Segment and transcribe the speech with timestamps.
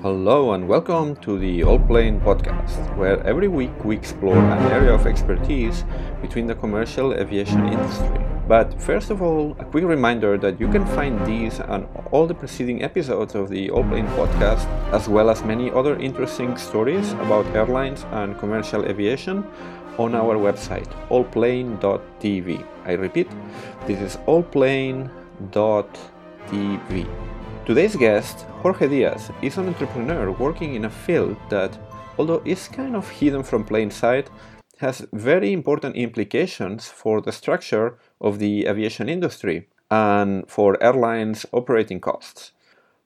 [0.00, 5.08] Hello and welcome to the Allplane podcast, where every week we explore an area of
[5.08, 5.84] expertise
[6.22, 8.24] between the commercial aviation industry.
[8.46, 12.34] But first of all, a quick reminder that you can find these and all the
[12.34, 18.06] preceding episodes of the Allplane podcast, as well as many other interesting stories about airlines
[18.12, 19.44] and commercial aviation,
[19.98, 22.64] on our website, allplane.tv.
[22.84, 23.28] I repeat,
[23.88, 25.08] this is allplane.tv.
[27.68, 31.78] Today's guest, Jorge Díaz, is an entrepreneur working in a field that,
[32.16, 34.30] although is kind of hidden from plain sight,
[34.78, 42.00] has very important implications for the structure of the aviation industry and for airlines' operating
[42.00, 42.52] costs.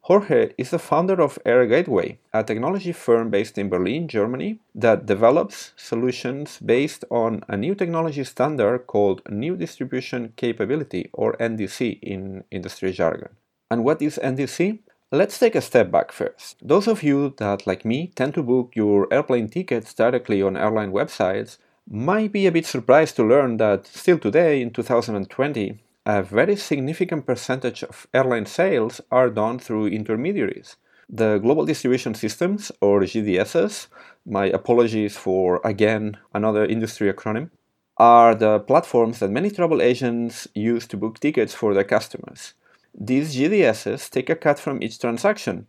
[0.03, 5.73] Jorge is the founder of Airgateway, a technology firm based in Berlin, Germany, that develops
[5.77, 12.93] solutions based on a new technology standard called New Distribution Capability, or NDC in industry
[12.93, 13.31] jargon.
[13.73, 14.81] And what is NDC?
[15.11, 16.57] Let's take a step back first.
[16.61, 20.93] Those of you that, like me, tend to book your airplane tickets directly on airline
[20.93, 21.57] websites
[21.89, 27.25] might be a bit surprised to learn that still today, in 2020, a very significant
[27.25, 30.77] percentage of airline sales are done through intermediaries.
[31.09, 33.87] The Global Distribution Systems, or GDSs,
[34.27, 37.49] my apologies for again another industry acronym,
[37.97, 42.53] are the platforms that many travel agents use to book tickets for their customers.
[42.95, 45.67] These GDSs take a cut from each transaction,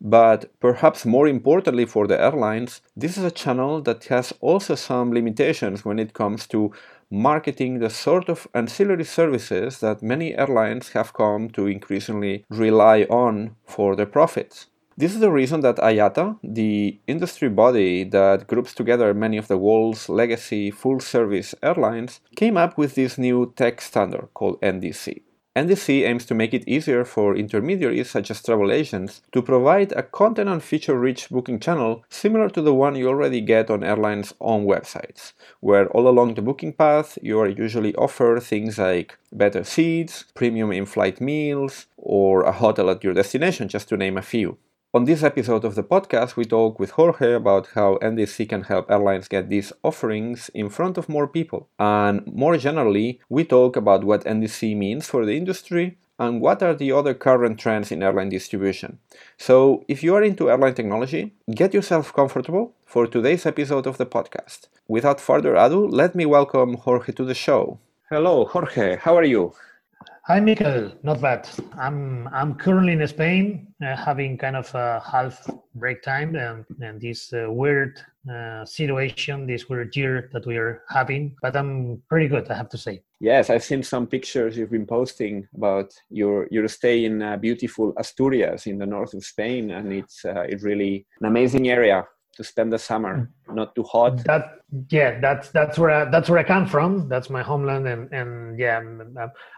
[0.00, 5.12] but perhaps more importantly for the airlines, this is a channel that has also some
[5.12, 6.72] limitations when it comes to
[7.10, 13.54] marketing the sort of ancillary services that many airlines have come to increasingly rely on
[13.64, 14.66] for their profits.
[14.96, 19.58] This is the reason that IATA, the industry body that groups together many of the
[19.58, 25.22] world's legacy full service airlines, came up with this new tech standard called NDC.
[25.56, 30.02] NDC aims to make it easier for intermediaries such as travel agents to provide a
[30.02, 34.34] content and feature rich booking channel similar to the one you already get on airlines'
[34.40, 39.62] own websites, where all along the booking path you are usually offered things like better
[39.62, 44.22] seats, premium in flight meals, or a hotel at your destination, just to name a
[44.22, 44.58] few.
[44.94, 48.88] On this episode of the podcast, we talk with Jorge about how NDC can help
[48.88, 51.68] airlines get these offerings in front of more people.
[51.80, 56.74] And more generally, we talk about what NDC means for the industry and what are
[56.74, 59.00] the other current trends in airline distribution.
[59.36, 64.06] So, if you are into airline technology, get yourself comfortable for today's episode of the
[64.06, 64.68] podcast.
[64.86, 67.80] Without further ado, let me welcome Jorge to the show.
[68.10, 68.98] Hello, Jorge.
[68.98, 69.54] How are you?
[70.26, 70.90] Hi, Michael.
[71.02, 71.46] Not bad.
[71.78, 76.98] I'm I'm currently in Spain, uh, having kind of a half break time, and, and
[76.98, 78.00] this uh, weird
[78.32, 81.36] uh, situation, this weird year that we are having.
[81.42, 83.02] But I'm pretty good, I have to say.
[83.20, 87.92] Yes, I've seen some pictures you've been posting about your your stay in uh, beautiful
[87.98, 92.44] Asturias in the north of Spain, and it's uh, it's really an amazing area to
[92.44, 94.24] spend the summer not too hot.
[94.24, 94.58] That
[94.90, 97.08] yeah that's that's where I, that's where i come from.
[97.08, 98.82] That's my homeland and and yeah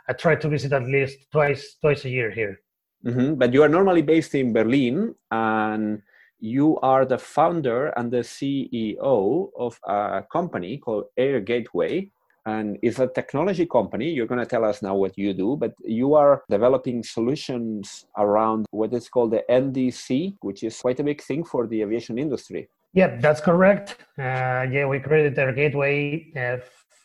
[0.09, 2.61] i try to visit at least twice twice a year here.
[3.05, 3.35] Mm-hmm.
[3.35, 6.03] but you are normally based in berlin and
[6.41, 12.11] you are the founder and the ceo of a company called Airgateway
[12.47, 14.09] and it's a technology company.
[14.09, 18.67] You're going to tell us now what you do, but you are developing solutions around
[18.71, 22.69] what is called the NDC, which is quite a big thing for the aviation industry.
[22.95, 23.97] Yeah, that's correct.
[24.19, 26.59] Uh, yeah, we created Airgateway uh,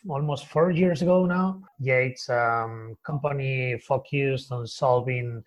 [0.08, 1.60] almost four years ago now.
[1.80, 5.42] Yeah, it's a um, company focused on solving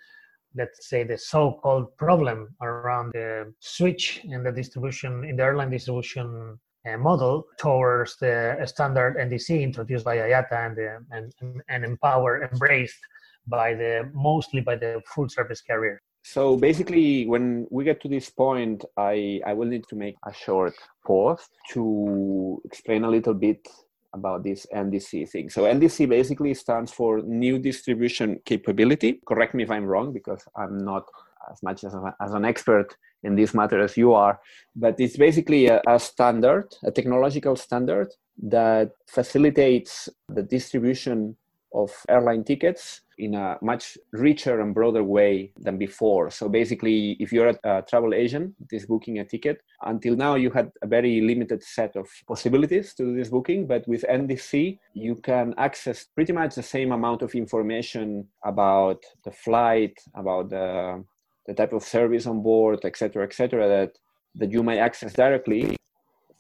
[0.58, 6.58] let's say the so-called problem around the switch in the distribution in the airline distribution
[6.86, 13.00] Uh, model towards the standard NDC introduced by IATA and, the, and, and empowered, embraced
[13.48, 16.00] by the mostly by the full service carrier.
[16.24, 20.34] So basically, when we get to this point, I, I will need to make a
[20.34, 20.74] short
[21.06, 23.68] pause to explain a little bit
[24.14, 25.50] about this NDC thing.
[25.50, 29.22] So NDC basically stands for New Distribution Capability.
[29.28, 31.06] Correct me if I'm wrong because I'm not
[31.52, 34.40] as much as, a, as an expert in this matter as you are,
[34.76, 38.10] but it's basically a, a standard, a technological standard
[38.42, 41.36] that facilitates the distribution
[41.76, 46.30] of airline tickets in a much richer and broader way than before.
[46.30, 50.50] So basically, if you're a, travel agent that is booking a ticket, until now you
[50.52, 55.16] had a very limited set of possibilities to do this booking, but with NDC, you
[55.16, 61.04] can access pretty much the same amount of information about the flight, about the
[61.48, 63.92] the type of service on board, etc., etc., that
[64.36, 65.78] that you may access directly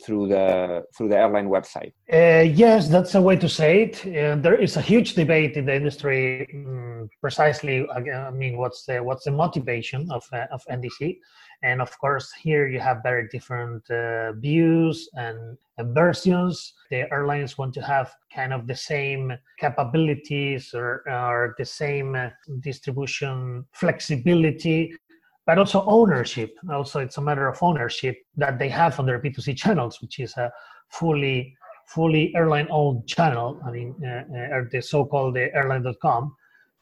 [0.03, 1.93] through the through the airline website.
[2.11, 4.41] Uh, yes, that's a way to say it.
[4.43, 7.87] There is a huge debate in the industry, um, precisely.
[7.89, 11.17] I mean, what's the what's the motivation of uh, of NDC?
[11.63, 16.73] And of course, here you have very different uh, views and, versions.
[16.89, 22.29] The airlines want to have kind of the same capabilities or, or the same uh,
[22.61, 24.95] distribution flexibility,
[25.45, 26.55] but also ownership.
[26.71, 30.37] Also, it's a matter of ownership that they have on their B2C channels, which is
[30.37, 30.49] a
[30.89, 33.59] fully fully airline owned channel.
[33.65, 36.35] I mean, uh, uh, the so-called the airline.com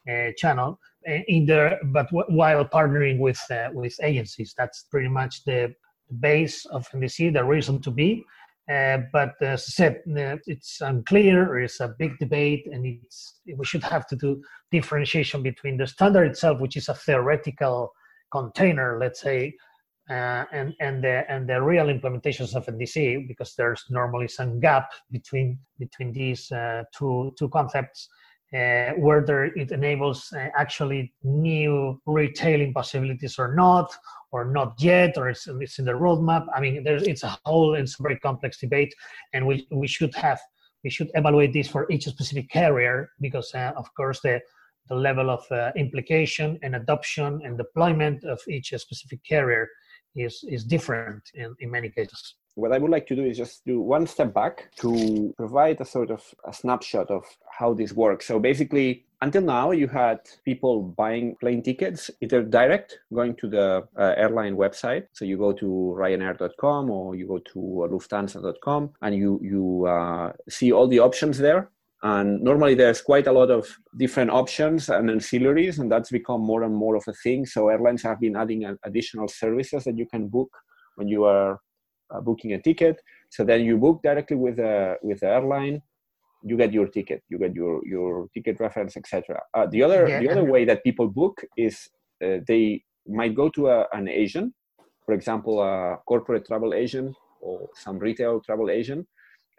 [0.09, 4.53] uh, channel in there, but while partnering with uh, with agencies.
[4.57, 5.73] That's pretty much the
[6.19, 8.23] base of NDC, the reason to be.
[8.71, 11.59] Uh, but as I said, uh, it's unclear.
[11.59, 14.41] It's a big debate, and it's we should have to do
[14.71, 17.91] differentiation between the standard itself, which is a theoretical
[18.31, 19.53] container, let's say,
[20.09, 24.91] uh, and and the and the real implementations of NDC, because there's normally some gap
[25.11, 28.07] between between these uh, two two concepts
[28.53, 33.91] uh, whether it enables uh, actually new retailing possibilities or not,
[34.31, 36.45] or not yet, or it's, it's in the roadmap.
[36.55, 38.93] I mean, there's it's a whole it's a very complex debate,
[39.33, 40.39] and we we should have
[40.83, 44.39] we should evaluate this for each specific carrier because, uh, of course, the
[44.89, 49.67] the level of uh, implication and adoption and deployment of each specific carrier
[50.15, 53.65] is is different in, in many cases what I would like to do is just
[53.65, 58.27] do one step back to provide a sort of a snapshot of how this works.
[58.27, 63.83] So basically, until now, you had people buying plane tickets either direct, going to the
[63.97, 65.05] uh, airline website.
[65.13, 67.59] So you go to Ryanair.com or you go to
[67.91, 71.71] Lufthansa.com and you you uh, see all the options there.
[72.03, 73.65] And normally there's quite a lot of
[73.97, 77.45] different options and ancillaries, and that's become more and more of a thing.
[77.45, 80.51] So airlines have been adding additional services that you can book
[80.95, 81.61] when you are
[82.13, 83.01] uh, booking a ticket.
[83.29, 85.81] So then you book directly with a with the airline.
[86.43, 87.23] You get your ticket.
[87.29, 89.41] You get your your ticket reference, etc.
[89.53, 90.19] Uh, the other yeah.
[90.19, 91.89] the other way that people book is
[92.23, 94.53] uh, they might go to a, an agent,
[95.05, 99.07] for example, a corporate travel agent or some retail travel agent.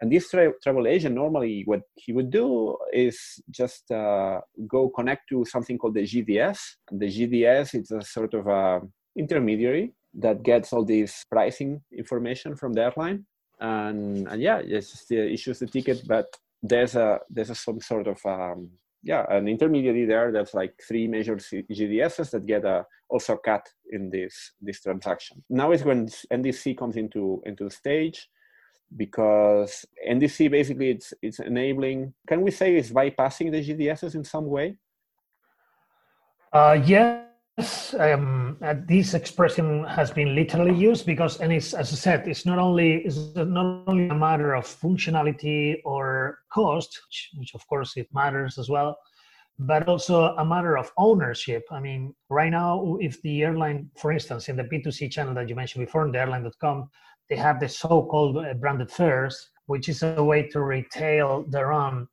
[0.01, 3.17] And this tra- travel agent normally what he would do is
[3.49, 6.59] just uh, go connect to something called the GDS.
[6.89, 8.81] And the GDS is a sort of a
[9.17, 13.25] intermediary that gets all this pricing information from the airline.
[13.59, 16.25] And and yeah just issues the ticket but
[16.61, 18.69] there's a there's a, some sort of um,
[19.03, 24.09] yeah an intermediary there that's like three major gds's that get a, also cut in
[24.09, 25.43] this this transaction.
[25.49, 28.29] Now is when ndc comes into into the stage
[28.97, 34.47] because ndc basically it's it's enabling can we say it's bypassing the gds's in some
[34.47, 34.75] way?
[36.51, 37.24] Uh, yeah
[37.99, 42.45] um, uh, this expression has been literally used because, and it's as I said, it's
[42.45, 47.95] not only it's not only a matter of functionality or cost, which, which of course
[47.95, 48.97] it matters as well,
[49.57, 51.63] but also a matter of ownership.
[51.71, 55.55] I mean, right now, if the airline, for instance, in the B2C channel that you
[55.55, 56.89] mentioned before, in the airline.com,
[57.29, 62.07] they have the so-called uh, branded fares, which is a way to retail their own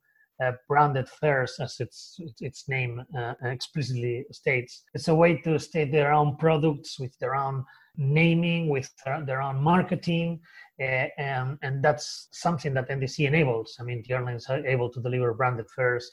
[0.67, 4.83] branded fares, as its its name uh, explicitly states.
[4.93, 7.65] It's a way to state their own products with their own
[7.97, 8.91] naming, with
[9.25, 10.39] their own marketing,
[10.81, 13.77] uh, and and that's something that NDC enables.
[13.79, 16.09] I mean, the airlines are able to deliver branded fares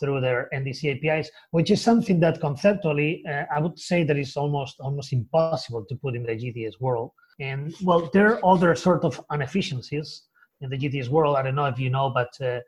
[0.00, 4.36] through their NDC APIs, which is something that conceptually uh, I would say that is
[4.36, 7.10] almost almost impossible to put in the GDS world.
[7.40, 10.22] And well, there are other sort of inefficiencies
[10.60, 11.36] in the GDS world.
[11.36, 12.60] I don't know if you know, but uh,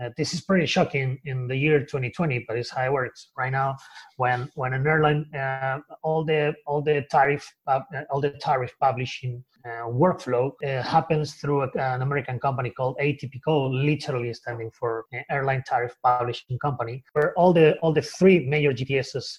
[0.00, 3.52] uh, this is pretty shocking in the year 2020, but it's how it works right
[3.52, 3.76] now.
[4.16, 7.80] When when an airline, uh, all the all the tariff uh,
[8.10, 13.84] all the tariff publishing uh, workflow uh, happens through a, an American company called ATPCO,
[13.84, 18.72] literally standing for uh, Airline Tariff Publishing Company, where all the all the three major
[18.72, 19.38] GDSs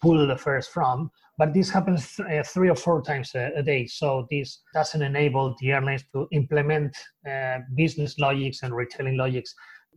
[0.00, 3.86] pull the fares from but this happens uh, three or four times a, a, day.
[3.86, 6.94] So this doesn't enable the airlines to implement
[7.28, 9.54] uh, business logics and retailing logics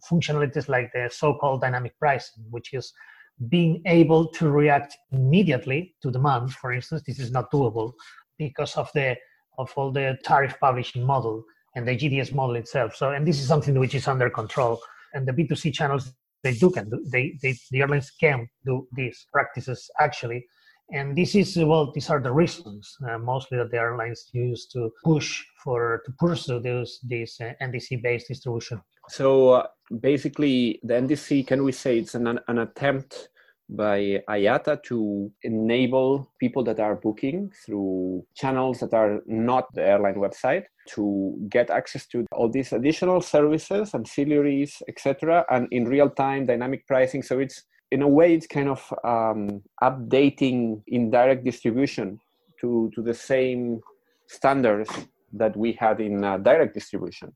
[0.09, 2.93] functionalities like the so-called dynamic pricing, which is
[3.49, 6.53] being able to react immediately to demand.
[6.53, 7.93] For instance, this is not doable
[8.37, 9.17] because of the
[9.57, 11.43] of all the tariff publishing model
[11.75, 12.95] and the GDS model itself.
[12.95, 14.79] So, and this is something which is under control.
[15.13, 16.11] And the B2C channels
[16.43, 20.45] they do can do, they, they the airlines can do these practices actually
[20.91, 24.91] and this is well these are the reasons uh, mostly that the airlines use to
[25.03, 29.67] push for to pursue those this uh, ndc based distribution so uh,
[30.01, 33.29] basically the ndc can we say it's an, an attempt
[33.69, 40.15] by IATA to enable people that are booking through channels that are not the airline
[40.15, 46.45] website to get access to all these additional services, ancillaries, etc., and in real time
[46.45, 47.23] dynamic pricing.
[47.23, 47.63] So it's
[47.95, 52.19] in a way, it's kind of um, updating indirect distribution
[52.59, 53.79] to, to the same
[54.27, 54.89] standards
[55.31, 57.33] that we had in uh, direct distribution.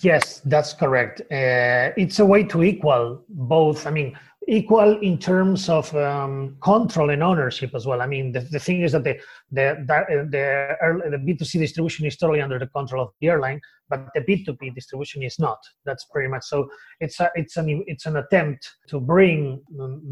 [0.00, 1.22] Yes, that's correct.
[1.22, 3.86] Uh, it's a way to equal both.
[3.86, 8.02] I mean, equal in terms of um, control and ownership as well.
[8.02, 9.18] I mean, the, the thing is that the
[9.50, 14.20] the the, the B2C distribution is totally under the control of the airline, but the
[14.20, 15.58] B2B distribution is not.
[15.84, 16.68] That's pretty much so.
[17.00, 19.62] It's a, it's an it's an attempt to bring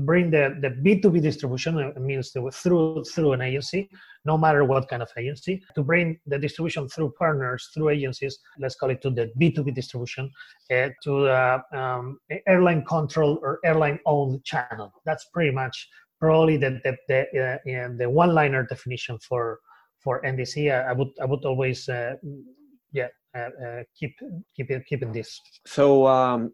[0.04, 3.90] bring the, the B2B distribution uh, means the, through through an agency,
[4.24, 8.38] no matter what kind of agency, to bring the distribution through partners through agencies.
[8.58, 10.30] Let's call it to the B2B distribution
[10.70, 14.92] uh, to the um, airline control or airline owned channel.
[15.04, 19.60] That's pretty much probably the the the, uh, the one liner definition for
[19.98, 20.72] for NDC.
[20.72, 22.14] I, I would I would always uh,
[22.92, 24.14] yeah uh, uh, keep
[24.54, 25.40] keep keeping this.
[25.66, 26.52] So um,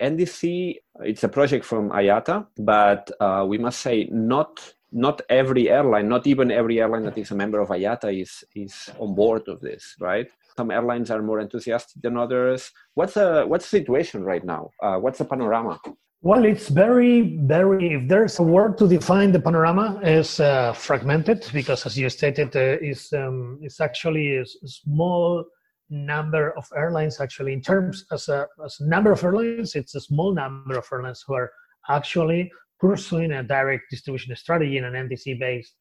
[0.00, 6.08] NDC, it's a project from IATA, but uh, we must say not not every airline,
[6.08, 9.60] not even every airline that is a member of IATA is is on board of
[9.60, 10.28] this, right?
[10.56, 12.70] Some airlines are more enthusiastic than others.
[12.94, 14.70] What's the what's the situation right now?
[14.82, 15.80] Uh, what's the panorama?
[16.24, 17.94] Well, it's very, very.
[17.94, 22.54] If there's a word to define the panorama, is uh, fragmented because, as you stated,
[22.54, 25.44] uh, is um, it's actually a small
[25.92, 30.00] number of airlines actually in terms as a, as a number of airlines it's a
[30.00, 31.52] small number of airlines who are
[31.90, 32.50] actually
[32.82, 35.74] pursuing a direct distribution strategy in an ndc based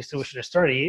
[0.00, 0.88] distribution strategy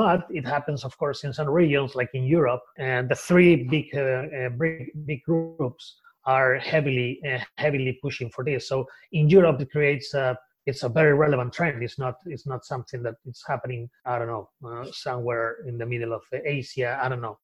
[0.00, 3.86] but it happens of course in some regions like in europe and the three big
[3.94, 5.84] uh, uh, big, big groups
[6.24, 10.88] are heavily uh, heavily pushing for this so in europe it creates a it's a
[10.88, 11.82] very relevant trend.
[11.82, 13.90] It's not it's not something that it's happening.
[14.06, 16.98] I don't know uh, somewhere in the middle of Asia.
[17.02, 17.38] I don't know.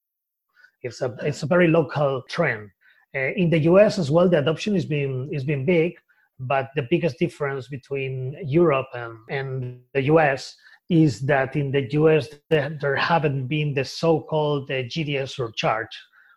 [0.83, 2.71] It's a it's a very local trend.
[3.15, 5.95] Uh, in the US as well, the adoption is being is being big,
[6.41, 10.57] but the biggest difference between Europe and, and the US
[10.89, 15.97] is that in the US there haven't been the so-called uh, GDS surcharge,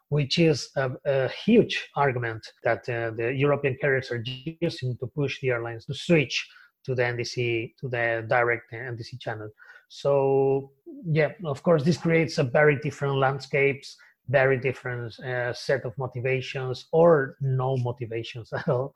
[0.10, 4.24] which is a, a huge argument that uh, the European carriers are
[4.60, 6.50] using to push the airlines to switch
[6.84, 9.50] to the NDC to the direct NDC channel.
[9.88, 10.72] So
[11.05, 13.96] yeah, of course, this creates a very different landscapes
[14.32, 18.94] very different uh, set of motivations or no motivations at all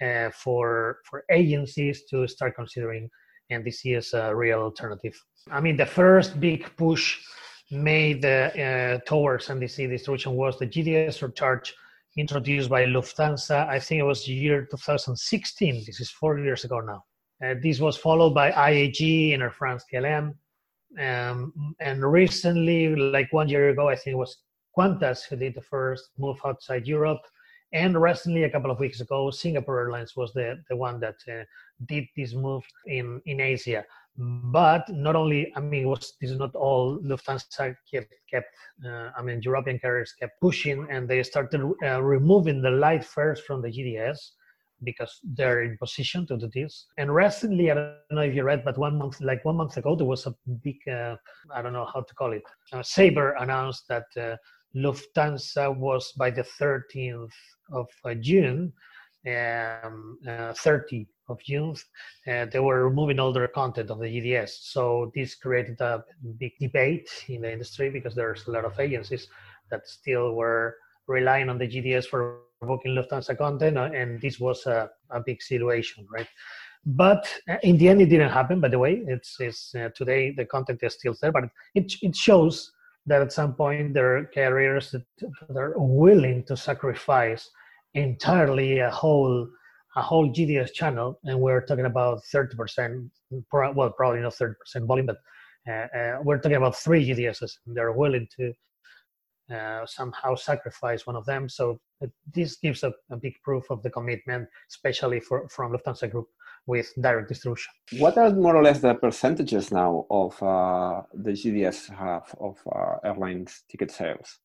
[0.00, 3.10] uh, for for agencies to start considering
[3.52, 5.16] NDC as a real alternative.
[5.50, 7.18] I mean, the first big push
[7.70, 11.74] made uh, towards NDC distribution was the GDS surcharge
[12.16, 13.68] introduced by Lufthansa.
[13.68, 15.84] I think it was year 2016.
[15.86, 17.04] This is four years ago now.
[17.42, 20.34] Uh, this was followed by IAG and Air France KLM.
[20.98, 24.38] Um, and recently, like one year ago, I think it was
[24.78, 27.22] Qantas, who did the first move outside Europe.
[27.72, 31.44] And recently, a couple of weeks ago, Singapore Airlines was the, the one that uh,
[31.86, 33.84] did this move in, in Asia.
[34.16, 38.54] But not only, I mean, was this is not all Lufthansa kept, kept
[38.84, 43.40] uh, I mean, European carriers kept pushing and they started uh, removing the light fares
[43.40, 44.18] from the GDS
[44.84, 46.86] because they're in position to do this.
[46.96, 49.94] And recently, I don't know if you read, but one month, like one month ago,
[49.94, 51.16] there was a big, uh,
[51.52, 52.42] I don't know how to call it,
[52.72, 54.36] uh, Sabre announced that uh,
[54.74, 57.32] Lufthansa was by the 13th
[57.72, 58.72] of uh, June,
[59.26, 61.74] um, uh, 30 of June,
[62.26, 64.50] uh, they were removing all their content of the GDS.
[64.62, 66.04] So this created a
[66.38, 69.28] big debate in the industry because there's a lot of agencies
[69.70, 74.90] that still were relying on the GDS for booking Lufthansa content, and this was a,
[75.10, 76.26] a big situation, right?
[76.84, 77.28] But
[77.62, 78.60] in the end, it didn't happen.
[78.60, 81.44] By the way, it's, it's uh, today the content is still there, but
[81.74, 82.72] it it shows
[83.08, 85.04] that at some point there are carriers that,
[85.56, 87.48] are willing to sacrifice
[87.94, 89.48] entirely a whole
[89.96, 93.10] a whole GDS channel, and we're talking about 30%,
[93.52, 94.54] well, probably not 30%
[94.86, 95.16] volume, but
[95.68, 97.52] uh, uh, we're talking about three GDSs.
[97.66, 98.52] And they're willing to
[99.50, 101.48] uh, somehow sacrifice one of them.
[101.48, 101.80] So
[102.34, 106.28] this gives a, a, big proof of the commitment, especially for, from Lufthansa Group
[106.66, 107.72] with direct distribution.
[107.98, 112.96] What are more or less the percentages now of uh, the GDS have of uh,
[113.04, 114.38] airlines ticket sales?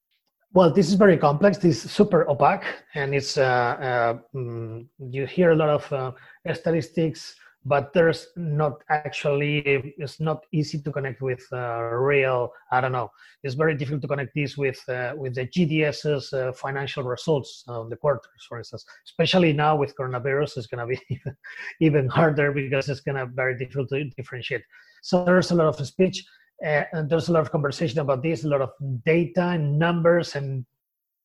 [0.53, 1.57] Well, this is very complex.
[1.57, 6.11] This is super opaque, and it's uh, uh, mm, you hear a lot of uh,
[6.53, 9.59] statistics but there's not actually
[9.97, 13.09] it's not easy to connect with uh, real i don't know.
[13.43, 17.89] It's very difficult to connect this with uh, with the gds's uh, financial results on
[17.89, 18.85] the quarters for instance.
[19.05, 21.21] Especially now with coronavirus it's going to be
[21.85, 24.63] even, harder because it's going to be very difficult to differentiate.
[25.01, 26.25] So there's a lot of speech
[26.65, 28.71] uh, and there's a lot of conversation about this a lot of
[29.05, 30.65] data and numbers and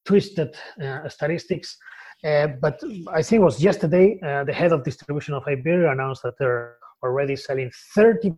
[0.05, 1.77] twisted uh, statistics
[2.25, 2.81] uh, but
[3.13, 6.77] I think it was yesterday, uh, the head of distribution of Iberia announced that they're
[7.03, 8.37] already selling 30%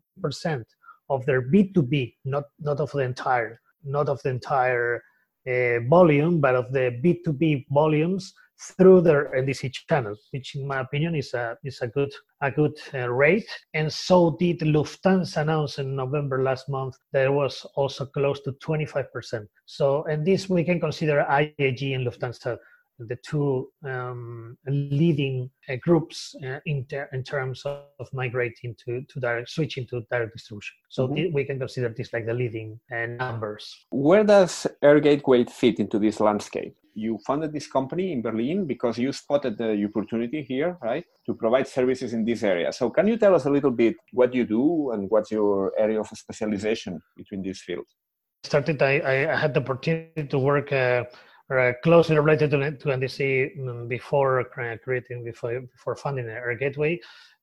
[1.08, 5.02] of their B2B, not not of the entire, not of the entire
[5.48, 8.34] uh, volume, but of the B2B volumes
[8.76, 12.76] through their NDC channel, which in my opinion is a is a good a good
[12.92, 13.48] uh, rate.
[13.72, 18.52] And so did Lufthansa announce in November last month that it was also close to
[18.52, 19.46] 25%.
[19.64, 22.58] So and this we can consider IAG and Lufthansa
[23.08, 29.02] the two um, leading uh, groups uh, in, ter- in terms of, of, migrating to,
[29.02, 30.76] to direct switching to direct distribution.
[30.88, 31.14] So mm-hmm.
[31.14, 33.86] th- we can consider this like the leading uh, numbers.
[33.90, 36.76] Where does Airgateway fit into this landscape?
[36.94, 41.68] You founded this company in Berlin because you spotted the opportunity here, right, to provide
[41.68, 42.72] services in this area.
[42.72, 46.00] So can you tell us a little bit what you do and what's your area
[46.00, 47.94] of specialization between these fields?
[48.42, 48.82] Started.
[48.82, 49.00] I,
[49.32, 51.04] I had the opportunity to work uh,
[51.82, 54.44] closely related to, to NDC mm, before
[54.84, 56.98] creating, before, before funding Airgateway.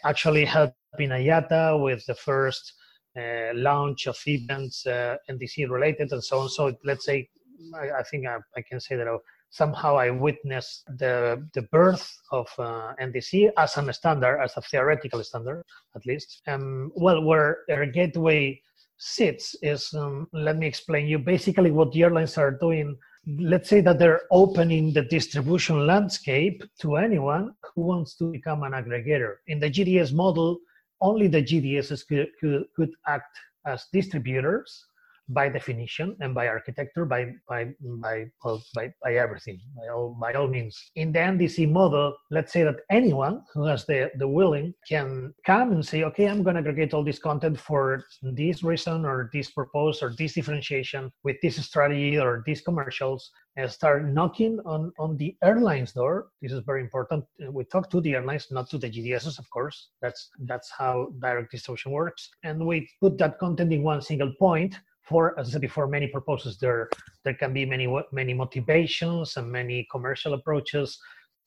[0.06, 2.74] Actually helping IATA with the first
[3.18, 6.50] uh, launch of events uh, NDC related and so on.
[6.50, 7.28] So let's say,
[7.76, 9.18] I, I think I, I, can say that uh,
[9.50, 15.24] somehow I witnessed the, the birth of uh, NDC as a standard, as a theoretical
[15.24, 15.64] standard,
[15.96, 16.42] at least.
[16.48, 18.62] Um, well, where Airgateway
[18.98, 22.96] sits is, um, let me explain you basically what the airlines are doing
[23.40, 28.72] let's say that they're opening the distribution landscape to anyone who wants to become an
[28.72, 29.36] aggregator.
[29.48, 30.60] In the GDS model,
[31.02, 34.86] only the GDSs could, could, could act as distributors
[35.30, 40.34] by definition and by architecture, by by by well, by, by everything, by all by
[40.34, 40.92] all means.
[40.96, 45.72] In the NDC model, let's say that anyone who has the, the willing can come
[45.72, 50.02] and say, okay, I'm gonna aggregate all this content for this reason or this purpose
[50.02, 55.36] or this differentiation with this strategy or these commercials and start knocking on, on the
[55.44, 56.28] airlines door.
[56.42, 57.26] This is very important.
[57.50, 59.90] We talk to the airlines, not to the GDSs, of course.
[60.02, 62.30] That's that's how direct distribution works.
[62.44, 64.76] And we put that content in one single point
[65.08, 66.58] for as I said before, many purposes.
[66.58, 66.90] There
[67.24, 71.00] there can be many many motivations and many commercial approaches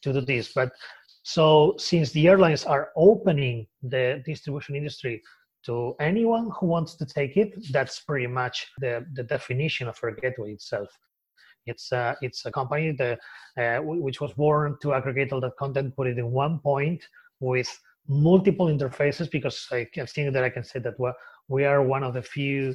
[0.03, 0.53] to do this.
[0.53, 0.71] But
[1.23, 5.23] so since the airlines are opening the distribution industry
[5.67, 10.55] to anyone who wants to take it, that's pretty much the, the definition of Airgateway
[10.55, 10.89] itself.
[11.67, 13.19] It's a, it's a company that,
[13.59, 17.05] uh, which was born to aggregate all that content, put it in one point
[17.41, 17.69] with
[18.09, 20.95] multiple interfaces because I, I think that I can say that
[21.49, 22.75] we are one of the few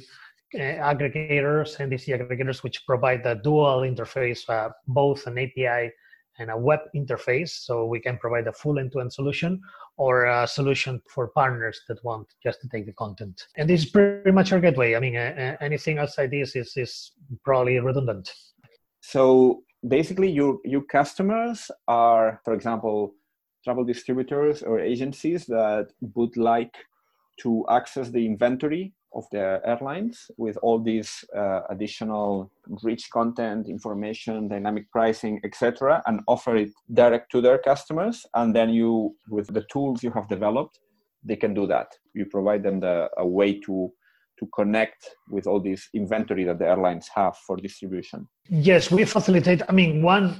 [0.54, 5.90] uh, aggregators, NDC aggregators, which provide the dual interface, uh, both an API
[6.38, 9.60] and a web interface, so we can provide a full end-to-end solution
[9.96, 13.46] or a solution for partners that want just to take the content.
[13.56, 14.96] And this is pretty much Airgateway.
[14.96, 18.30] I mean, anything outside this is, is probably redundant.
[19.00, 23.14] So basically, your your customers are, for example,
[23.64, 26.74] travel distributors or agencies that would like
[27.40, 32.50] to access the inventory of the airlines with all these uh, additional
[32.82, 38.26] rich content, information, dynamic pricing, etc., and offer it direct to their customers.
[38.34, 40.78] And then you, with the tools you have developed,
[41.24, 41.88] they can do that.
[42.14, 43.92] You provide them the, a way to
[44.38, 48.28] to connect with all this inventory that the airlines have for distribution.
[48.50, 49.62] Yes, we facilitate.
[49.66, 50.36] I mean, one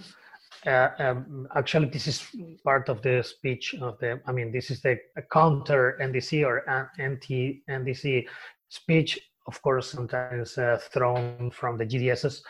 [0.66, 2.26] uh, um, actually, this is
[2.64, 4.20] part of the speech of the.
[4.26, 4.98] I mean, this is the
[5.32, 6.64] counter NDC or
[6.98, 8.26] anti NDC
[8.68, 12.40] speech, of course, sometimes uh, thrown from the GDSs,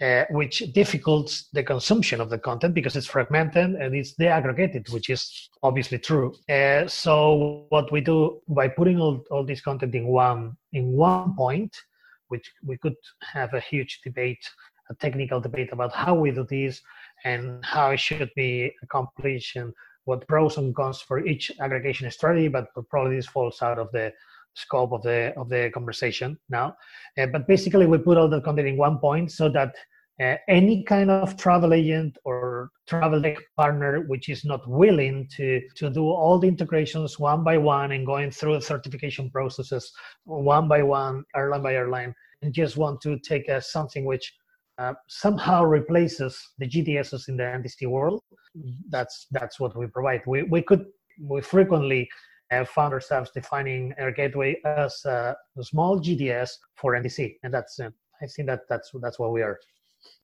[0.00, 5.08] uh, which difficults the consumption of the content because it's fragmented and it's deaggregated, which
[5.08, 6.34] is obviously true.
[6.50, 11.34] Uh, so what we do by putting all, all this content in one in one
[11.36, 11.74] point,
[12.28, 14.44] which we could have a huge debate,
[14.90, 16.80] a technical debate about how we do this
[17.24, 19.72] and how it should be accomplished and
[20.04, 24.12] what pros and cons for each aggregation strategy, but probably this falls out of the
[24.54, 26.76] scope of the of the conversation now.
[27.18, 29.74] Uh, but basically, we put all the content in one point so that
[30.20, 33.22] uh, any kind of travel agent or travel
[33.56, 38.06] partner which is not willing to to do all the integrations one by one and
[38.06, 39.92] going through the certification processes
[40.24, 44.32] one by one, airline by airline, and just want to take uh, something which
[44.78, 48.22] uh, somehow replaces the GDSs in the NDC world.
[48.90, 50.22] That's that's what we provide.
[50.26, 50.84] We we could
[51.20, 52.08] we frequently
[52.54, 57.90] have found ourselves defining Airgateway as a, a small GDS for NDC, and that's uh,
[58.22, 59.58] I think that that's that's what we are.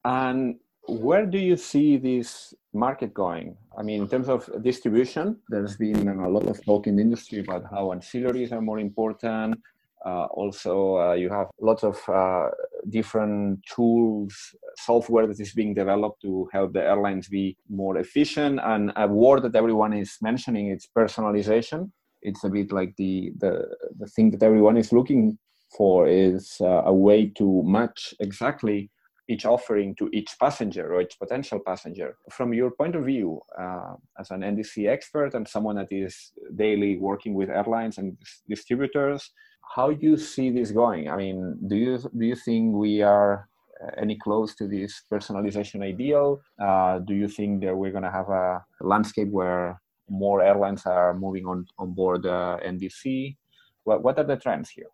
[0.05, 0.57] And
[0.89, 3.57] where do you see this market going?
[3.77, 7.41] I mean, in terms of distribution, there's been a lot of talk in the industry
[7.41, 9.61] about how ancillaries are more important.
[10.07, 12.49] Uh, also, uh, you have lots of uh,
[12.89, 14.33] different tools,
[14.77, 18.61] software that is being developed to help the airlines be more efficient.
[18.63, 21.91] And a word that everyone is mentioning is personalization
[22.23, 23.67] it's a bit like the the
[23.99, 25.39] the thing that everyone is looking
[25.77, 28.91] for is uh, a way to match exactly
[29.29, 32.17] each offering to each passenger or each potential passenger.
[32.33, 36.97] From your point of view, uh, as an NDC expert and someone that is daily
[36.97, 38.17] working with airlines and
[38.49, 39.31] distributors,
[39.75, 41.11] how do you see this going?
[41.11, 43.49] I mean, do you do you think we are
[43.85, 46.41] uh, any close to this personalization ideal?
[46.61, 51.15] Uh, do you think that we're going to have a landscape where more airlines are
[51.15, 53.37] moving on on board uh, NDC?
[53.85, 54.91] What what are the trends here?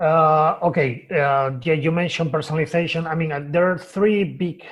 [0.00, 3.06] Uh, okay, uh, yeah, you mentioned personalization.
[3.06, 4.64] I mean, uh, there are three big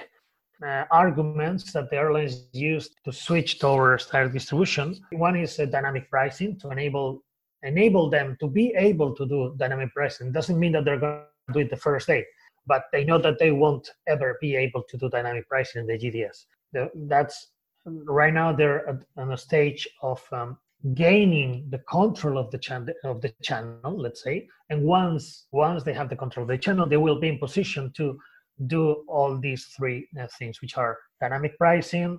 [0.65, 4.95] uh, arguments that the airlines use to switch towards direct distribution.
[5.13, 7.25] One is uh, dynamic pricing to enable
[7.63, 10.31] enable them to be able to do dynamic pricing.
[10.31, 12.25] Doesn't mean that they're going to do it the first day,
[12.67, 15.99] but they know that they won't ever be able to do dynamic pricing in the
[15.99, 16.45] GDS.
[16.73, 17.49] The, that's
[17.87, 20.59] right now they're on a stage of um,
[20.95, 24.49] gaining the control of the channel of the channel let's say.
[24.71, 27.93] And once once they have the control of the channel they will be in position
[27.97, 28.19] to
[28.67, 32.19] do all these three uh, things which are dynamic pricing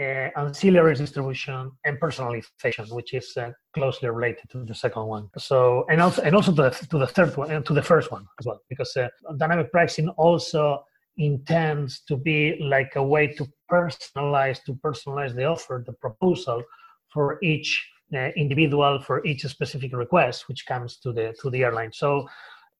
[0.00, 5.28] uh, ancillary distribution and personalization which is uh, closely related to the second one.
[5.38, 8.10] So and also and also to the, to the third one and to the first
[8.10, 10.84] one as well because uh, dynamic pricing also
[11.16, 16.62] intends to be like a way to personalize to personalize the offer the proposal
[17.12, 21.92] for each uh, individual for each specific request which comes to the to the airline.
[21.92, 22.28] So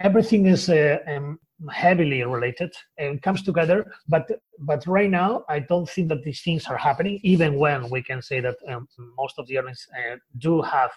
[0.01, 1.39] everything is uh, um,
[1.71, 6.67] heavily related and comes together but but right now i don't think that these things
[6.67, 10.61] are happening even when we can say that um, most of the airlines uh, do
[10.61, 10.91] have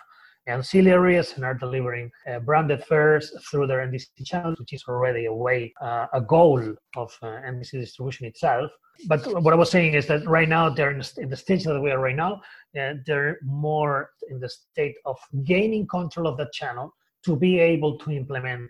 [0.48, 5.34] ancillaries and are delivering uh, branded fares through their NDC channels, which is already a
[5.34, 6.60] way, uh, a goal
[6.96, 8.72] of uh, NDC distribution itself.
[9.08, 11.92] But what I was saying is that right now they're in the, stage that we
[11.92, 12.42] are right now,
[12.80, 16.94] uh, they're more in the state of gaining control of that channel
[17.26, 18.70] to be able to implement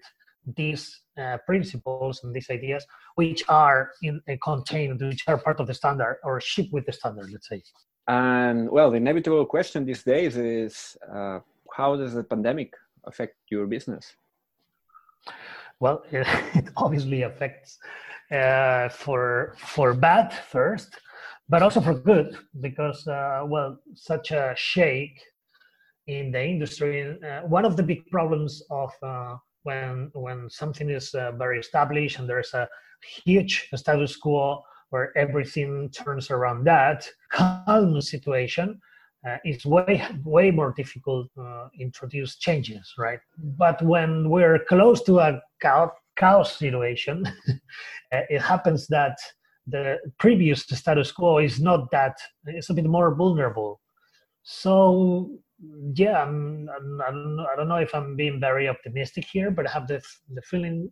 [0.56, 2.86] these uh, principles and these ideas,
[3.16, 6.94] which are in uh, contained, which are part of the standard or ship with the
[6.94, 7.62] standard, let's say.
[8.08, 11.40] And well, the inevitable question these days is uh,
[11.78, 12.74] how does the pandemic
[13.06, 14.16] affect your business?
[15.80, 17.78] Well, it, obviously affects
[18.32, 20.90] uh, for for bad first,
[21.48, 25.22] but also for good because uh, well, such a shake
[26.08, 26.96] in the industry.
[27.24, 32.18] Uh, one of the big problems of uh, when when something is uh, very established
[32.18, 32.68] and there's a
[33.24, 38.82] huge status quo where everything turns around that calm situation
[39.28, 43.20] uh, it's way way more difficult uh, introduce changes right?
[43.38, 49.18] But when we're close to a chaos, situation uh, it happens that
[49.66, 53.82] the previous status quo is not that it's a bit more vulnerable.
[54.44, 55.40] So
[55.94, 59.50] yeah I'm, I'm, I, don't know, I don't know if i'm being very optimistic here
[59.50, 60.02] but i have the,
[60.34, 60.92] the feeling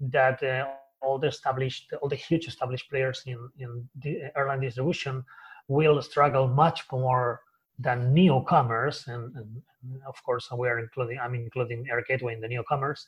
[0.00, 0.66] that uh,
[1.00, 5.24] all the established all the huge established players in in the airline distribution
[5.68, 7.40] will struggle much more
[7.82, 9.62] than newcomers, and, and
[10.06, 13.06] of course we're including I'm including Airgateway in the newcomers,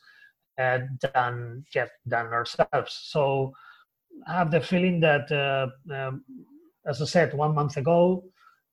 [0.58, 2.92] uh, than yeah, than ourselves.
[3.12, 3.52] So
[4.26, 6.24] I have the feeling that, uh, um,
[6.86, 8.24] as I said, one month ago,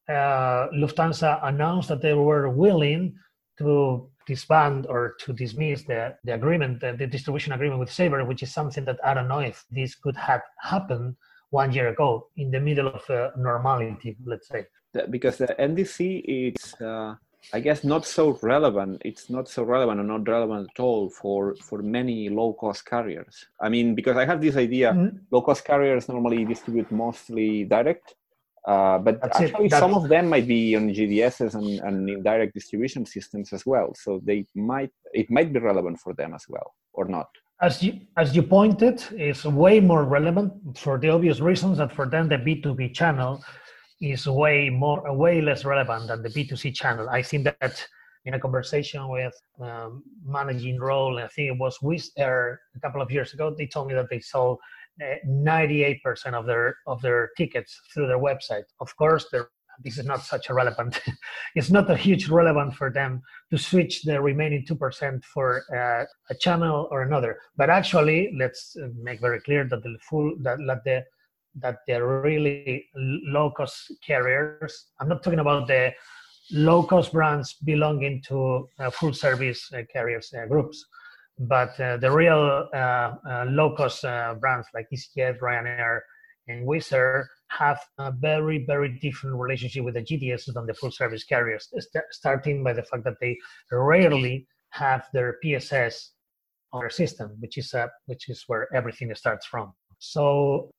[0.09, 3.15] uh, Lufthansa announced that they were willing
[3.57, 8.43] to disband or to dismiss the, the agreement, the, the distribution agreement with Sabre, which
[8.43, 11.15] is something that I don't know if this could have happened
[11.49, 14.65] one year ago in the middle of uh, normality, let's say
[15.09, 17.15] because the NDC is, uh,
[17.53, 19.01] I guess, not so relevant.
[19.05, 23.45] It's not so relevant or not relevant at all for for many low cost carriers.
[23.59, 25.17] I mean, because I have this idea, mm-hmm.
[25.31, 28.15] low cost carriers normally distribute mostly direct.
[28.67, 33.07] Uh, but That's actually, some of them might be on GDSs and, and indirect distribution
[33.07, 33.95] systems as well.
[33.95, 37.27] So they might it might be relevant for them as well, or not
[37.61, 42.07] as you as you pointed, it's way more relevant for the obvious reasons that for
[42.07, 43.43] them the B2B channel
[44.01, 47.07] is way more way less relevant than the B2C channel.
[47.09, 47.85] I think that
[48.25, 53.01] in a conversation with um, managing role, I think it was Wizz Air a couple
[53.01, 54.59] of years ago, they told me that they sold
[55.27, 58.63] 98% uh, of their of their tickets through their website.
[58.79, 59.25] Of course,
[59.83, 61.01] this is not such a relevant.
[61.55, 66.05] it's not a huge relevant for them to switch the remaining two percent for uh,
[66.29, 67.39] a channel or another.
[67.57, 71.03] But actually, let's make very clear that the full that, that the
[71.55, 75.93] that they're really low cost carriers, I'm not talking about the
[76.51, 80.85] low cost brands belonging to uh, full service uh, carriers uh, groups,
[81.39, 84.01] but uh, the real uh, uh, low cost
[84.39, 85.99] brands like EasyJet, Ryanair,
[86.47, 91.23] and Wizz have a very, very different relationship with the GDS than the full service
[91.23, 93.37] carriers, st- starting by the fact that they
[93.71, 96.11] rarely have their PSS
[96.73, 99.73] on their system, which is a, which is where everything starts from.
[99.99, 100.71] So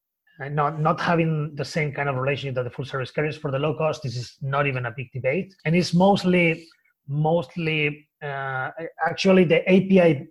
[0.42, 3.50] uh, not not having the same kind of relationship that the full service carriers for
[3.50, 5.54] the low cost this is not even a big debate.
[5.64, 6.66] And it's mostly
[7.08, 8.70] mostly uh,
[9.06, 10.28] actually the api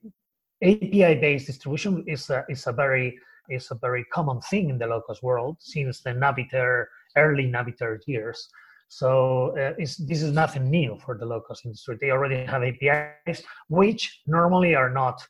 [0.64, 3.18] api based distribution is a, is a very
[3.50, 6.86] is a very common thing in the low cost world since the Navitaire
[7.18, 8.48] early Navitaire years.
[8.88, 11.98] So uh, this is nothing new for the low cost industry.
[12.00, 15.22] They already have apis which normally are not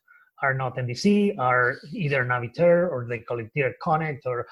[0.41, 4.47] are not NDC, are either Navitaire or they call it Direct Connect or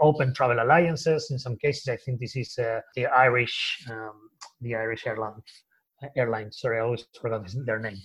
[0.00, 1.30] Open Travel Alliances.
[1.30, 5.42] In some cases, I think this is uh, the Irish, um, the Irish airline.
[6.16, 6.52] Airline.
[6.52, 7.98] Sorry, I always forgot their name.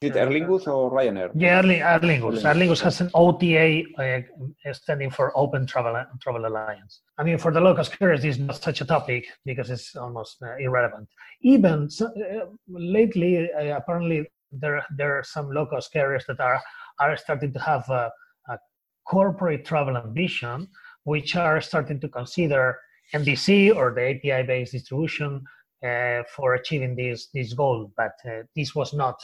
[0.00, 1.30] Is it Aer Lingus or Ryanair?
[1.34, 2.44] Yeah, Aer Lingus.
[2.44, 7.00] Aer Lingus has an OTA uh, standing for Open Travel Travel Alliance.
[7.18, 10.42] I mean, for the local carriers, this is not such a topic because it's almost
[10.42, 11.08] uh, irrelevant.
[11.42, 16.60] Even so, uh, lately, uh, apparently, there there are some local carriers that are
[17.00, 18.10] are starting to have a,
[18.48, 18.58] a
[19.06, 20.68] corporate travel ambition,
[21.04, 22.78] which are starting to consider
[23.12, 25.44] NDC or the API-based distribution
[25.84, 27.92] uh, for achieving this this goal.
[27.96, 29.22] But uh, this was not,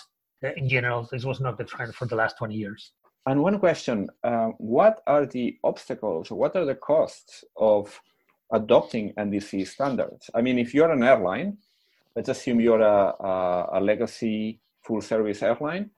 [0.56, 2.92] in general, this was not the trend for the last 20 years.
[3.26, 6.30] And one question: uh, What are the obstacles?
[6.30, 8.00] What are the costs of
[8.52, 10.30] adopting NDC standards?
[10.34, 11.58] I mean, if you're an airline,
[12.16, 15.90] let's assume you're a, a, a legacy full service airline,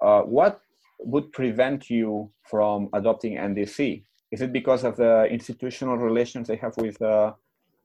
[0.00, 0.60] uh, what
[0.98, 4.04] would prevent you from adopting NDC?
[4.30, 7.32] Is it because of the institutional relations they have with uh,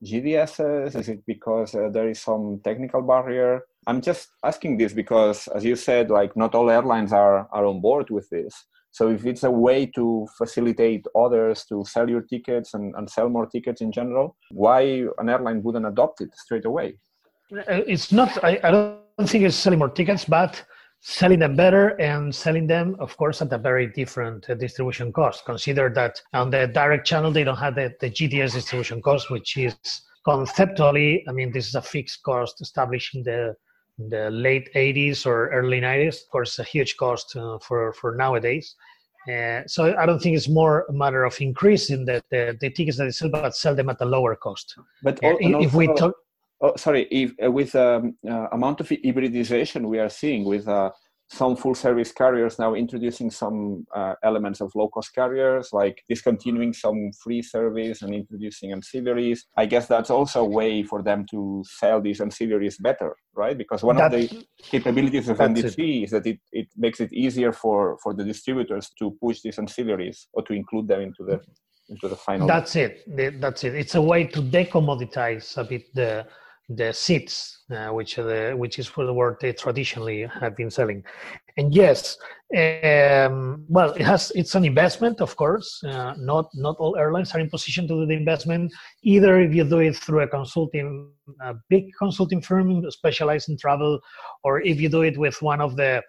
[0.04, 0.94] GDSs?
[0.94, 3.62] Is it because uh, there is some technical barrier?
[3.86, 7.80] I'm just asking this because, as you said, like not all airlines are, are on
[7.80, 8.54] board with this.
[8.92, 13.28] So if it's a way to facilitate others to sell your tickets and, and sell
[13.28, 16.98] more tickets in general, why an airline wouldn't adopt it straight away?
[17.50, 18.42] It's not.
[18.42, 20.64] I, I don't think it's selling more tickets, but
[21.08, 25.44] selling them better and selling them, of course, at a very different uh, distribution cost.
[25.44, 29.56] Consider that on the direct channel, they don't have the, the GDS distribution cost, which
[29.56, 29.76] is
[30.24, 33.54] conceptually, I mean, this is a fixed cost established in the
[34.10, 36.24] the late 80s or early 90s.
[36.24, 38.74] Of course, a huge cost uh, for for nowadays.
[39.32, 42.98] Uh, so I don't think it's more a matter of increasing the, the, the tickets
[42.98, 44.76] that they sell, but sell them at a lower cost.
[45.02, 46.14] But uh, if we talk,
[46.60, 50.90] oh, sorry, if, uh, with um, uh, amount of hybridization we are seeing with uh,
[51.28, 56.72] some full service carriers now introducing some uh, elements of low cost carriers, like discontinuing
[56.72, 59.40] some free service and introducing ancillaries.
[59.56, 63.58] I guess that's also a way for them to sell these ancillaries better, right?
[63.58, 66.04] Because one of the capabilities of NDC it.
[66.04, 70.26] is that it, it makes it easier for, for the distributors to push these ancillaries
[70.32, 71.40] or to include them into the
[71.88, 72.48] into the final.
[72.48, 73.04] That's it.
[73.40, 73.76] That's it.
[73.76, 76.26] It's a way to decommoditize a bit the
[76.68, 81.04] the seats, uh, which the, which is for the word they traditionally have been selling.
[81.56, 82.18] And yes,
[82.56, 85.82] um, well, it has it's an investment, of course.
[85.84, 88.72] Uh, not not all airlines are in position to do the investment.
[89.02, 94.00] Either if you do it through a consulting, a big consulting firm specialized in travel,
[94.42, 96.02] or if you do it with one of the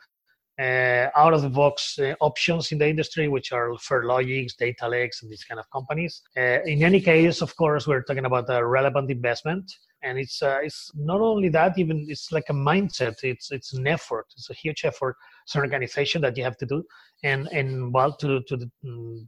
[0.59, 5.21] uh, out of the box uh, options in the industry, which are Farelogix, data lakes,
[5.21, 6.23] and these kind of companies.
[6.35, 9.71] Uh, in any case, of course, we're talking about a relevant investment
[10.03, 13.15] and it's uh, it's not only that even it's like a mindset.
[13.23, 14.25] It's it's an effort.
[14.35, 15.15] It's a huge effort.
[15.45, 16.83] It's an organization that you have to do.
[17.23, 19.27] And and well to to the, mm,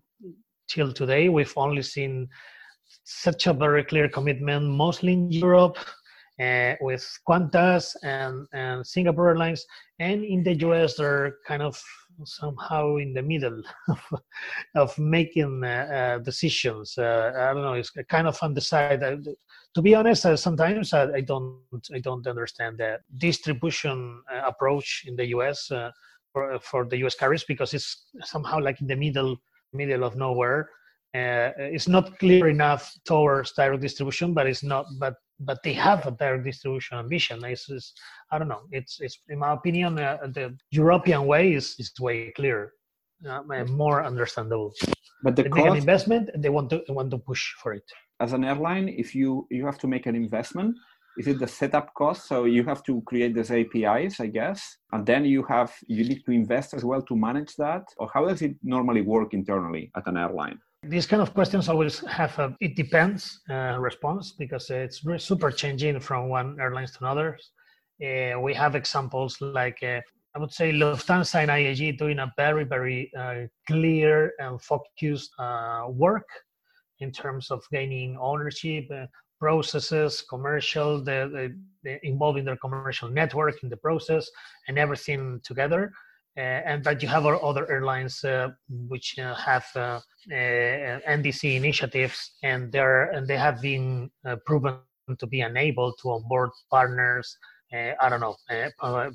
[0.68, 2.28] till today we've only seen
[3.04, 5.78] such a very clear commitment mostly in europe
[6.40, 9.66] uh, with qantas and and singapore airlines.
[10.00, 11.82] And in the us they're kind of
[12.26, 14.00] somehow in the middle of,
[14.76, 16.98] of making uh, uh, decisions.
[16.98, 17.74] Uh, I don't know.
[17.74, 19.28] It's kind of undecided
[19.76, 21.62] to be honest, uh, sometimes I, I, don't
[21.94, 25.70] I don't understand the distribution uh, approach in the U.S.
[25.72, 25.92] Uh,
[26.34, 27.16] for for the U.S.
[27.16, 29.38] carriers because it's somehow like in the middle
[29.74, 30.70] middle of nowhere.
[31.16, 34.86] Uh, it's not clear enough towards direct distribution, but it's not.
[35.00, 37.44] But but they have a direct distribution ambition.
[37.46, 37.94] It's, it's
[38.32, 38.62] I don't know.
[38.72, 42.74] It's it's in my opinion uh, the European way is is way clearer,
[43.28, 44.74] uh, more understandable.
[45.24, 45.78] But the cost...
[45.78, 49.48] investment, they want to they want to push for it as an airline, if you
[49.50, 50.76] you have to make an investment,
[51.18, 52.28] is it the setup cost?
[52.28, 56.24] So you have to create these APIs, I guess, and then you have you need
[56.26, 60.08] to invest as well to manage that, or how does it normally work internally at
[60.08, 60.60] an airline?
[60.84, 66.00] These kind of questions always have a it depends uh, response because it's super changing
[66.00, 67.38] from one airlines to another.
[68.02, 70.00] Uh, we have examples like uh,
[70.36, 75.88] I would say Lufthansa and IAG doing a very very uh, clear and focused uh,
[75.90, 76.28] work
[77.00, 79.06] in terms of gaining ownership, uh,
[79.40, 84.30] processes, commercial, the, the, the involving their commercial network in the process,
[84.68, 85.92] and everything together.
[86.38, 88.48] Uh, and that you have other airlines uh,
[88.88, 90.00] which uh, have uh,
[90.32, 94.78] uh, NDC initiatives, and they're and they have been uh, proven
[95.18, 97.36] to be unable to onboard partners.
[97.74, 98.36] I don't know,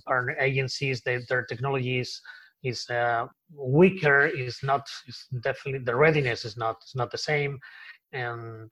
[0.07, 1.01] partner agencies.
[1.01, 2.21] They, their technologies
[2.65, 2.87] is
[3.55, 4.27] weaker.
[4.27, 4.89] Is not.
[5.07, 6.77] Is definitely the readiness is not.
[6.85, 7.59] Is not the same,
[8.13, 8.71] and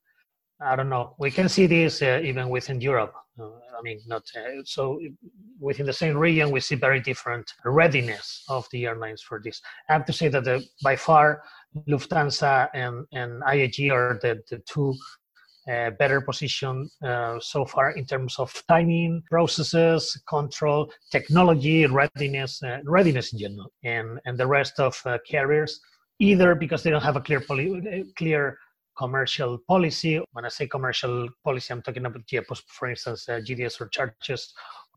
[0.60, 1.14] I don't know.
[1.18, 3.14] We can see this uh, even within Europe.
[3.38, 5.00] Uh, I mean, not uh, so
[5.58, 9.60] within the same region, we see very different readiness of the airlines for this.
[9.88, 11.42] I have to say that the, by far,
[11.88, 14.94] Lufthansa and, and IAG are the, the two
[15.66, 23.32] better position uh, so far in terms of timing, processes, control, technology, readiness, uh, readiness
[23.32, 25.80] in general, and and the rest of uh, carriers
[26.18, 28.58] either because they don't have a clear poly- clear
[28.96, 30.20] commercial policy.
[30.32, 34.52] When I say commercial policy, I'm talking about, yeah, for instance, uh, GDS charges.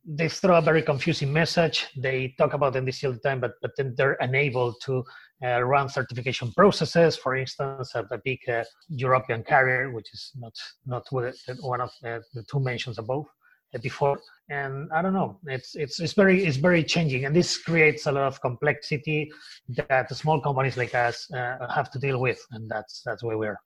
[0.06, 1.88] They throw a very confusing message.
[1.98, 5.04] They talk about NDC all the time, but, but then they're unable to
[5.44, 7.18] uh, run certification processes.
[7.18, 10.54] For instance, a, a big uh, European carrier, which is not
[10.86, 13.26] not one of uh, the two mentions above
[13.74, 14.20] uh, before
[14.50, 18.12] and i don't know it's it's it's very it's very changing and this creates a
[18.12, 19.28] lot of complexity
[19.90, 23.58] that small companies like us uh, have to deal with and that's that's where we're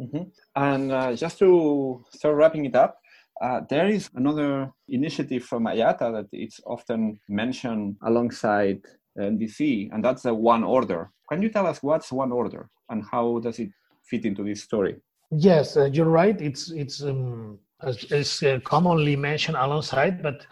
[0.00, 0.22] Mm-hmm.
[0.56, 2.98] And uh, just to start wrapping it up,
[3.40, 8.80] uh, there is another initiative from IATA that it's often mentioned alongside
[9.18, 11.10] NDC, and that's the one order.
[11.28, 13.70] Can you tell us what's one order and how does it
[14.02, 14.96] fit into this story?
[15.30, 16.40] Yes, uh, you're right.
[16.40, 20.46] It's it's um, it's uh, commonly mentioned alongside, but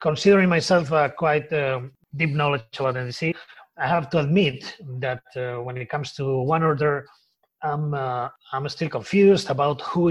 [0.00, 3.34] considering myself uh, quite um, deep knowledge about NDC,
[3.76, 7.06] I have to admit that uh, when it comes to one order,
[7.62, 10.08] I'm uh, I'm still confused about who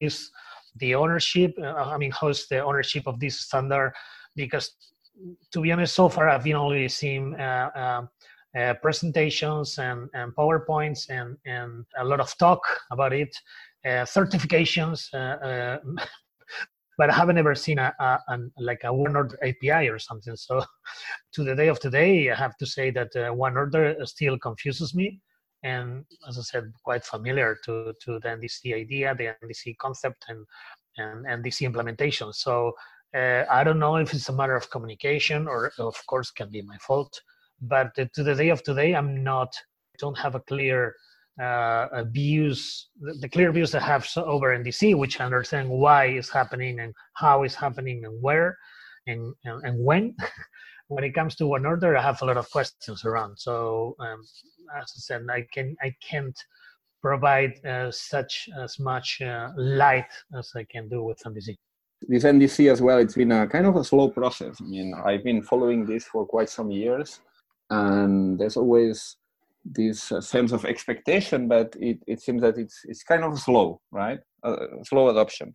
[0.00, 0.30] is
[0.76, 1.54] the ownership.
[1.60, 3.92] Uh, I mean, is the ownership of this standard?
[4.36, 4.70] Because
[5.52, 10.34] to be honest, so far I've been only seeing uh, uh, uh presentations and, and
[10.34, 13.34] powerpoints and and a lot of talk about it,
[13.84, 15.08] uh, certifications.
[16.98, 20.36] but I haven't ever seen a, a, a like a one order API or something.
[20.36, 20.62] So,
[21.34, 25.20] to the day of today, I have to say that one order still confuses me
[25.62, 30.44] and as I said, quite familiar to, to the NDC idea, the NDC concept, and,
[30.96, 32.32] and NDC implementation.
[32.32, 32.72] So
[33.14, 36.62] uh, I don't know if it's a matter of communication or, of course, can be
[36.62, 37.20] my fault.
[37.60, 39.54] But to the day of today, I'm not,
[39.98, 40.96] don't have a clear
[41.40, 42.88] uh, views,
[43.20, 47.54] the clear views I have over NDC, which understand why it's happening and how it's
[47.54, 48.58] happening and where
[49.06, 50.16] and, and, and when.
[50.88, 53.38] when it comes to one order, I have a lot of questions around.
[53.38, 54.22] So um,
[54.76, 56.38] as I said, I can I can't
[57.00, 61.56] provide uh, such as much uh, light as I can do with NDC.
[62.08, 64.60] This NDC as well, it's been a kind of a slow process.
[64.60, 67.20] I mean, I've been following this for quite some years,
[67.70, 69.16] and there's always
[69.64, 73.80] this uh, sense of expectation, but it, it seems that it's it's kind of slow,
[73.90, 74.18] right?
[74.42, 75.54] Uh, slow adoption.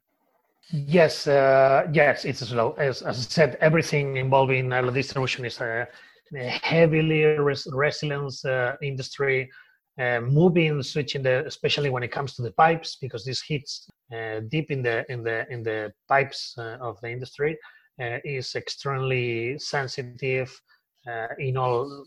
[0.70, 2.74] Yes, uh, yes, it's slow.
[2.78, 5.88] As, as I said, everything involving distribution is a,
[6.36, 9.50] a heavily res- resilience uh, industry.
[10.00, 14.42] Uh, moving, switching the, especially when it comes to the pipes, because this hits uh,
[14.48, 17.58] deep in the in the in the pipes uh, of the industry,
[18.00, 20.50] uh, is extremely sensitive
[21.40, 22.06] in all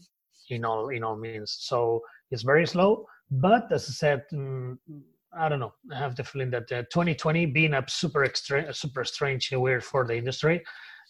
[0.50, 1.56] in all in all means.
[1.60, 2.00] So
[2.30, 3.06] it's very slow.
[3.30, 4.78] But as I said, um,
[5.32, 5.74] I don't know.
[5.92, 10.04] I have the feeling that uh, 2020 being a super extra, super strange year for
[10.06, 10.62] the industry,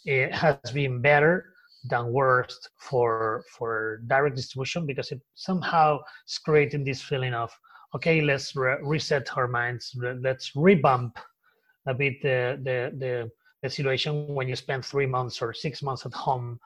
[0.04, 1.52] it has been better
[1.84, 7.50] than worse for for direct distribution because it somehow is creating this feeling of
[7.94, 11.18] okay, let's re- reset our minds, let's revamp
[11.86, 13.30] a bit the, the the
[13.62, 16.58] the situation when you spend three months or six months at home,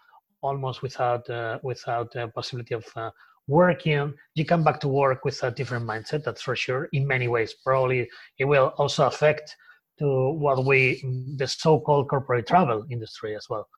[0.43, 3.11] almost without uh, without the possibility of uh,
[3.49, 7.29] working, you come back to work with a different mindset, that's for sure, in many
[7.29, 7.55] ways.
[7.65, 9.57] Probably it will also affect
[9.99, 11.03] to what we,
[11.37, 13.69] the so-called corporate travel industry as well.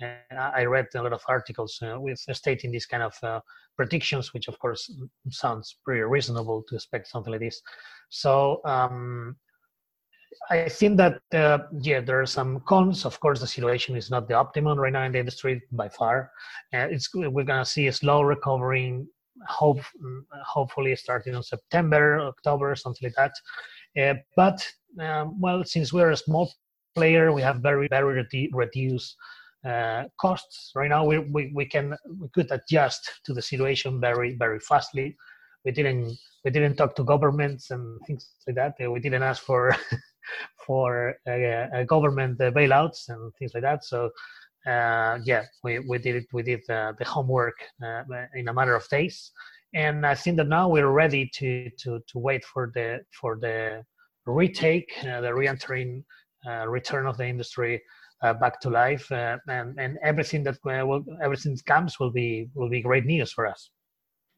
[0.00, 3.40] And I read a lot of articles uh, with stating these kind of uh,
[3.76, 4.90] predictions, which of course
[5.30, 7.60] sounds pretty reasonable to expect something like this.
[8.08, 9.36] So um,
[10.50, 13.04] I think that uh, yeah, there are some cons.
[13.04, 16.30] Of course, the situation is not the optimum right now in the industry by far.
[16.72, 19.06] Uh, it's we're gonna see a slow recovering.
[19.48, 19.80] Hope
[20.44, 23.32] hopefully starting in September, October, something like that.
[24.00, 24.66] Uh, but
[25.00, 26.52] um, well, since we're a small
[26.94, 29.16] player, we have very very reduced
[29.64, 31.04] uh, costs right now.
[31.04, 35.16] We, we we can we could adjust to the situation very very fastly.
[35.64, 38.74] We didn't we didn't talk to governments and things like that.
[38.78, 39.76] We didn't ask for
[40.66, 43.84] for uh, government bailouts and things like that.
[43.84, 44.10] So
[44.66, 46.26] uh, yeah, we, we did it.
[46.32, 48.02] We did uh, the homework uh,
[48.34, 49.32] in a matter of days,
[49.74, 53.82] and I think that now we're ready to to to wait for the for the
[54.26, 56.04] retake, uh, the re-entering
[56.46, 57.82] uh, return of the industry
[58.22, 59.40] uh, back to life, and
[59.78, 63.70] and everything that will everything that comes will be will be great news for us.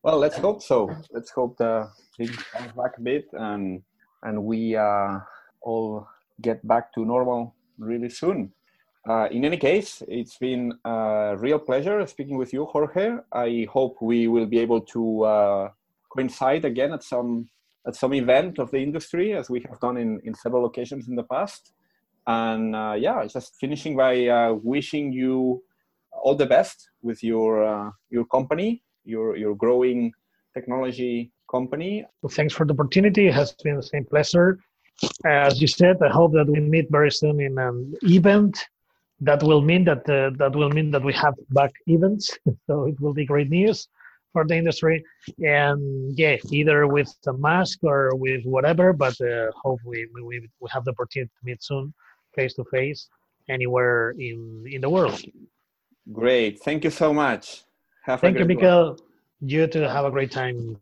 [0.03, 0.91] Well, let's hope so.
[1.13, 3.83] Let's hope the things comes back a bit and
[4.23, 6.09] and we all
[6.41, 8.53] get back to normal really soon.
[9.09, 13.17] Uh, in any case, it's been a real pleasure speaking with you, Jorge.
[13.33, 15.69] I hope we will be able to uh,
[16.09, 17.49] coincide again at some
[17.85, 21.17] at some event of the industry, as we have done in, in several occasions in
[21.17, 21.73] the past.
[22.27, 25.63] And uh, yeah, just finishing by uh, wishing you
[26.13, 30.13] all the best with your uh, your company, your your growing
[30.55, 32.05] technology company.
[32.23, 33.29] Well, thanks for the opportunity.
[33.29, 34.59] It has been the same pleasure.
[35.25, 38.59] As you said, I hope that we meet very soon in an event
[39.21, 42.39] that will mean that uh, that will mean that we have back events.
[42.67, 43.89] so it will be great news
[44.33, 45.05] for the industry.
[45.45, 50.69] And yeah, either with a mask or with whatever, but uh, hopefully we, we, we
[50.73, 51.93] have the opportunity to meet soon,
[52.35, 53.09] face to face,
[53.49, 55.21] anywhere in in the world.
[56.13, 57.63] Great, thank you so much.
[58.03, 58.99] Have Thank you, Mikael.
[59.41, 59.83] You too.
[59.83, 60.79] Have a great time.